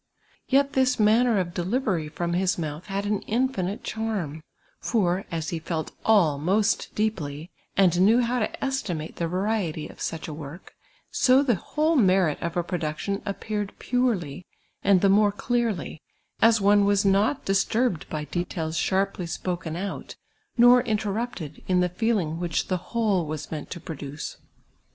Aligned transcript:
Yet 0.47 0.73
this 0.73 0.99
manner 0.99 1.37
of 1.37 1.53
delivery 1.53 2.09
from 2.09 2.33
his 2.33 2.57
mouth 2.57 2.87
had 2.87 3.05
an 3.05 3.21
infinite 3.27 3.83
charm; 3.83 4.41
for, 4.79 5.25
as 5.29 5.49
he 5.49 5.59
felt 5.59 5.91
all 6.03 6.39
most 6.39 6.95
dee])ly, 6.95 7.51
and 7.77 8.01
knew 8.01 8.21
how 8.21 8.39
to 8.39 8.63
estimate 8.65 9.17
the 9.17 9.27
variety 9.27 9.87
of 9.87 10.01
such 10.01 10.27
a 10.27 10.33
work, 10.33 10.73
so 11.11 11.43
the 11.43 11.53
whole 11.53 11.95
merit 11.95 12.41
of 12.41 12.57
a 12.57 12.63
production 12.63 13.19
api)eared 13.27 13.77
purely 13.77 14.47
and 14.83 15.01
the 15.01 15.07
more 15.07 15.31
clearly, 15.31 16.01
as 16.41 16.59
one 16.59 16.83
was 16.83 17.05
not 17.05 17.45
distiubed 17.45 18.09
by 18.09 18.23
details 18.25 18.77
shai 18.77 19.05
ply 19.05 19.25
spoken 19.25 19.75
out, 19.75 20.15
nor 20.57 20.81
interrupted 20.81 21.61
in 21.67 21.79
the 21.79 21.89
feeling 21.89 22.39
which 22.39 22.69
the 22.69 22.77
whole 22.89 23.23
Mas 23.27 23.51
meant 23.51 23.69
to 23.69 23.79
produce. 23.79 24.37